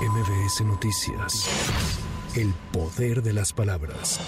MBS 0.00 0.62
Noticias. 0.62 2.09
El 2.36 2.54
poder 2.72 3.24
de 3.24 3.32
las 3.32 3.52
palabras. 3.52 4.20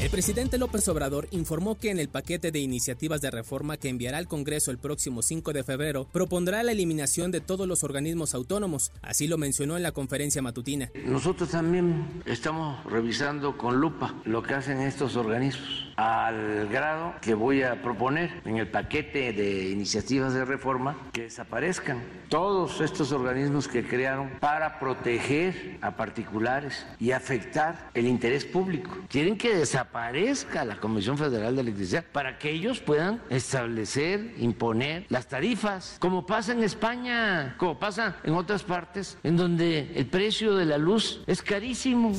El 0.00 0.10
presidente 0.10 0.58
López 0.58 0.86
Obrador 0.86 1.26
informó 1.32 1.76
que 1.76 1.90
en 1.90 1.98
el 1.98 2.08
paquete 2.08 2.52
de 2.52 2.60
iniciativas 2.60 3.20
de 3.20 3.32
reforma 3.32 3.76
que 3.76 3.88
enviará 3.88 4.18
al 4.18 4.28
Congreso 4.28 4.70
el 4.70 4.78
próximo 4.78 5.22
5 5.22 5.52
de 5.52 5.64
febrero 5.64 6.06
propondrá 6.12 6.62
la 6.62 6.70
eliminación 6.70 7.32
de 7.32 7.40
todos 7.40 7.66
los 7.66 7.82
organismos 7.82 8.36
autónomos. 8.36 8.92
Así 9.02 9.26
lo 9.26 9.38
mencionó 9.38 9.76
en 9.76 9.82
la 9.82 9.90
conferencia 9.90 10.40
matutina. 10.40 10.90
Nosotros 11.04 11.48
también 11.50 12.22
estamos 12.26 12.84
revisando 12.84 13.58
con 13.58 13.80
lupa 13.80 14.14
lo 14.24 14.44
que 14.44 14.54
hacen 14.54 14.80
estos 14.80 15.16
organismos 15.16 15.92
al 15.96 16.68
grado 16.68 17.14
que 17.20 17.34
voy 17.34 17.62
a 17.62 17.82
proponer 17.82 18.40
en 18.44 18.56
el 18.56 18.68
paquete 18.68 19.32
de 19.32 19.70
iniciativas 19.70 20.32
de 20.34 20.44
reforma 20.44 20.96
que 21.12 21.22
desaparezcan 21.22 22.02
todos 22.28 22.80
estos 22.80 23.12
organismos 23.12 23.68
que 23.68 23.86
crearon 23.86 24.30
para 24.40 24.78
proteger 24.78 25.78
a 25.80 25.96
particulares 25.96 26.86
y 26.98 27.10
afectar 27.32 27.90
el 27.94 28.06
interés 28.06 28.44
público. 28.44 28.90
Quieren 29.08 29.38
que 29.38 29.56
desaparezca 29.56 30.66
la 30.66 30.78
Comisión 30.78 31.16
Federal 31.16 31.54
de 31.54 31.62
Electricidad 31.62 32.04
para 32.12 32.38
que 32.38 32.50
ellos 32.50 32.80
puedan 32.80 33.22
establecer, 33.30 34.34
imponer 34.38 35.06
las 35.08 35.28
tarifas, 35.28 35.96
como 35.98 36.26
pasa 36.26 36.52
en 36.52 36.62
España, 36.62 37.56
como 37.58 37.78
pasa 37.78 38.16
en 38.24 38.34
otras 38.34 38.64
partes, 38.64 39.16
en 39.22 39.38
donde 39.38 39.92
el 39.94 40.06
precio 40.06 40.56
de 40.56 40.66
la 40.66 40.76
luz 40.76 41.22
es 41.26 41.40
carísimo. 41.40 42.12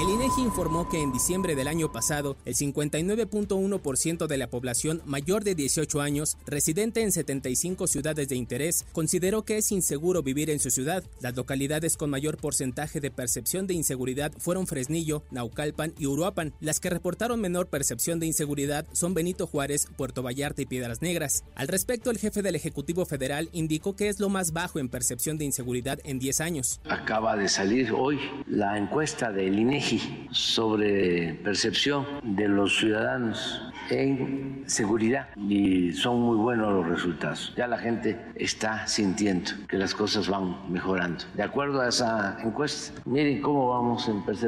El 0.00 0.08
INEGI 0.08 0.42
informó 0.42 0.88
que 0.88 1.02
en 1.02 1.12
diciembre 1.12 1.56
del 1.56 1.66
año 1.66 1.90
pasado, 1.90 2.36
el 2.44 2.54
59.1% 2.54 4.26
de 4.28 4.36
la 4.36 4.46
población 4.46 5.02
mayor 5.06 5.42
de 5.42 5.56
18 5.56 6.00
años, 6.00 6.36
residente 6.46 7.02
en 7.02 7.10
75 7.10 7.88
ciudades 7.88 8.28
de 8.28 8.36
interés, 8.36 8.84
consideró 8.92 9.42
que 9.42 9.58
es 9.58 9.72
inseguro 9.72 10.22
vivir 10.22 10.50
en 10.50 10.60
su 10.60 10.70
ciudad. 10.70 11.02
Las 11.20 11.34
localidades 11.34 11.96
con 11.96 12.10
mayor 12.10 12.36
porcentaje 12.36 13.00
de 13.00 13.10
percepción 13.10 13.66
de 13.66 13.74
inseguridad 13.74 14.32
fueron 14.38 14.51
Fresnillo, 14.66 15.24
Naucalpan 15.30 15.94
y 15.98 16.06
Uruapan. 16.06 16.52
Las 16.60 16.78
que 16.78 16.90
reportaron 16.90 17.40
menor 17.40 17.68
percepción 17.68 18.20
de 18.20 18.26
inseguridad 18.26 18.86
son 18.92 19.14
Benito 19.14 19.46
Juárez, 19.46 19.88
Puerto 19.96 20.22
Vallarta 20.22 20.62
y 20.62 20.66
Piedras 20.66 21.02
Negras. 21.02 21.44
Al 21.54 21.68
respecto, 21.68 22.10
el 22.10 22.18
jefe 22.18 22.42
del 22.42 22.54
Ejecutivo 22.54 23.06
Federal 23.06 23.48
indicó 23.52 23.96
que 23.96 24.08
es 24.08 24.20
lo 24.20 24.28
más 24.28 24.52
bajo 24.52 24.78
en 24.78 24.88
percepción 24.88 25.38
de 25.38 25.44
inseguridad 25.44 25.98
en 26.04 26.18
10 26.18 26.40
años. 26.40 26.80
Acaba 26.88 27.36
de 27.36 27.48
salir 27.48 27.92
hoy 27.92 28.18
la 28.46 28.78
encuesta 28.78 29.32
del 29.32 29.58
INEGI 29.58 30.28
sobre 30.30 31.34
percepción 31.42 32.06
de 32.22 32.48
los 32.48 32.78
ciudadanos 32.78 33.62
en 33.90 34.64
seguridad 34.66 35.28
y 35.36 35.92
son 35.92 36.20
muy 36.20 36.36
buenos 36.36 36.72
los 36.72 36.88
resultados. 36.88 37.52
Ya 37.56 37.66
la 37.66 37.78
gente 37.78 38.18
está 38.34 38.86
sintiendo 38.86 39.50
que 39.68 39.76
las 39.76 39.94
cosas 39.94 40.28
van 40.28 40.72
mejorando. 40.72 41.24
De 41.34 41.42
acuerdo 41.42 41.80
a 41.80 41.88
esa 41.88 42.38
encuesta, 42.42 43.00
miren 43.04 43.40
cómo 43.40 43.68
vamos 43.68 44.08
en 44.08 44.24
percepción 44.24 44.41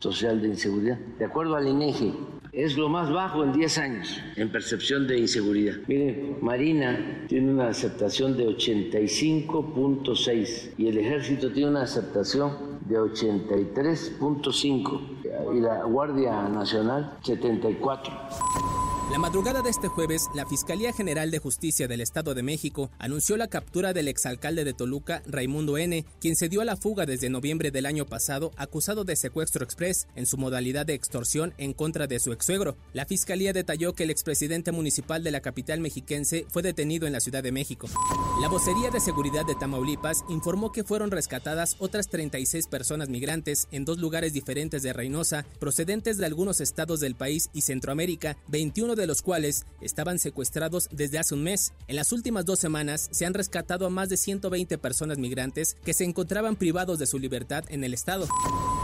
social 0.00 0.42
de 0.42 0.48
inseguridad. 0.48 0.98
De 1.18 1.24
acuerdo 1.24 1.56
al 1.56 1.66
INEGI, 1.66 2.12
es 2.52 2.76
lo 2.76 2.88
más 2.88 3.12
bajo 3.12 3.44
en 3.44 3.52
10 3.52 3.78
años 3.78 4.20
en 4.36 4.50
percepción 4.50 5.06
de 5.06 5.18
inseguridad. 5.18 5.74
Miren, 5.86 6.38
Marina 6.40 7.24
tiene 7.28 7.52
una 7.52 7.68
aceptación 7.68 8.36
de 8.36 8.48
85.6 8.48 10.70
y 10.76 10.88
el 10.88 10.98
ejército 10.98 11.52
tiene 11.52 11.70
una 11.70 11.82
aceptación 11.82 12.80
de 12.88 12.98
83.5 12.98 15.00
y 15.54 15.60
la 15.60 15.84
Guardia 15.84 16.48
Nacional 16.48 17.16
74. 17.22 18.12
La 19.10 19.18
madrugada 19.18 19.62
de 19.62 19.70
este 19.70 19.88
jueves, 19.88 20.28
la 20.34 20.44
Fiscalía 20.44 20.92
General 20.92 21.30
de 21.30 21.38
Justicia 21.38 21.88
del 21.88 22.02
Estado 22.02 22.34
de 22.34 22.42
México 22.42 22.90
anunció 22.98 23.38
la 23.38 23.48
captura 23.48 23.94
del 23.94 24.06
exalcalde 24.06 24.64
de 24.64 24.74
Toluca, 24.74 25.22
Raimundo 25.26 25.78
N., 25.78 26.04
quien 26.20 26.36
se 26.36 26.50
dio 26.50 26.60
a 26.60 26.66
la 26.66 26.76
fuga 26.76 27.06
desde 27.06 27.30
noviembre 27.30 27.70
del 27.70 27.86
año 27.86 28.04
pasado 28.04 28.52
acusado 28.58 29.04
de 29.04 29.16
secuestro 29.16 29.64
express 29.64 30.08
en 30.14 30.26
su 30.26 30.36
modalidad 30.36 30.84
de 30.84 30.92
extorsión 30.92 31.54
en 31.56 31.72
contra 31.72 32.06
de 32.06 32.20
su 32.20 32.32
exsuegro. 32.32 32.76
La 32.92 33.06
Fiscalía 33.06 33.54
detalló 33.54 33.94
que 33.94 34.04
el 34.04 34.10
expresidente 34.10 34.72
municipal 34.72 35.24
de 35.24 35.30
la 35.30 35.40
capital 35.40 35.80
mexiquense 35.80 36.44
fue 36.50 36.60
detenido 36.60 37.06
en 37.06 37.14
la 37.14 37.20
Ciudad 37.20 37.42
de 37.42 37.50
México. 37.50 37.88
La 38.42 38.48
vocería 38.48 38.90
de 38.90 39.00
seguridad 39.00 39.46
de 39.46 39.54
Tamaulipas 39.54 40.22
informó 40.28 40.70
que 40.70 40.84
fueron 40.84 41.10
rescatadas 41.10 41.76
otras 41.78 42.08
36 42.08 42.66
personas 42.66 43.08
migrantes 43.08 43.68
en 43.72 43.86
dos 43.86 43.96
lugares 43.96 44.34
diferentes 44.34 44.82
de 44.82 44.92
Reynosa, 44.92 45.46
procedentes 45.58 46.18
de 46.18 46.26
algunos 46.26 46.60
estados 46.60 47.00
del 47.00 47.14
país 47.14 47.48
y 47.54 47.62
Centroamérica, 47.62 48.36
21 48.48 48.97
de 48.98 49.06
los 49.06 49.22
cuales 49.22 49.64
estaban 49.80 50.18
secuestrados 50.18 50.88
desde 50.92 51.18
hace 51.18 51.34
un 51.34 51.44
mes. 51.44 51.72
En 51.86 51.96
las 51.96 52.12
últimas 52.12 52.44
dos 52.44 52.58
semanas 52.58 53.08
se 53.12 53.24
han 53.24 53.34
rescatado 53.34 53.86
a 53.86 53.90
más 53.90 54.08
de 54.10 54.18
120 54.18 54.76
personas 54.76 55.16
migrantes 55.16 55.76
que 55.84 55.94
se 55.94 56.04
encontraban 56.04 56.56
privados 56.56 56.98
de 56.98 57.06
su 57.06 57.18
libertad 57.18 57.64
en 57.68 57.84
el 57.84 57.94
estado. 57.94 58.28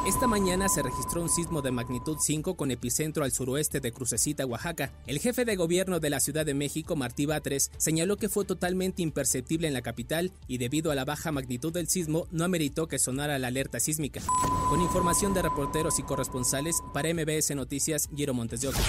Esta 0.06 0.26
mañana 0.26 0.68
se 0.68 0.82
registró 0.82 1.22
un 1.22 1.30
sismo 1.30 1.62
de 1.62 1.70
magnitud 1.70 2.18
5 2.20 2.56
con 2.56 2.70
epicentro 2.70 3.24
al 3.24 3.32
suroeste 3.32 3.80
de 3.80 3.90
Crucecita, 3.90 4.44
Oaxaca. 4.44 4.92
El 5.06 5.18
jefe 5.18 5.44
de 5.44 5.56
gobierno 5.56 5.98
de 5.98 6.10
la 6.10 6.20
Ciudad 6.20 6.44
de 6.44 6.52
México, 6.52 6.94
Martí 6.94 7.24
Batres, 7.24 7.70
señaló 7.78 8.16
que 8.18 8.28
fue 8.28 8.44
totalmente 8.44 9.02
imperceptible 9.02 9.66
en 9.66 9.72
la 9.72 9.82
capital 9.82 10.30
y 10.46 10.58
debido 10.58 10.90
a 10.90 10.94
la 10.94 11.04
baja 11.06 11.32
magnitud 11.32 11.72
del 11.72 11.88
sismo 11.88 12.26
no 12.30 12.44
ameritó 12.44 12.86
que 12.86 12.98
sonara 12.98 13.38
la 13.38 13.48
alerta 13.48 13.80
sísmica. 13.80 14.20
Con 14.68 14.82
información 14.82 15.32
de 15.32 15.42
reporteros 15.42 15.98
y 15.98 16.02
corresponsales 16.02 16.76
para 16.92 17.12
MBS 17.12 17.54
Noticias, 17.54 18.08
Giro 18.14 18.34
Montes 18.34 18.60
de 18.60 18.68
Oca. 18.68 18.80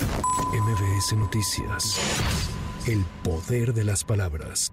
MBS 0.52 1.15
Noticias. 1.16 2.00
El 2.86 3.06
poder 3.24 3.74
de 3.74 3.84
las 3.84 4.04
palabras. 4.04 4.72